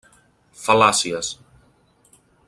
[0.61, 1.29] Fal·làcies: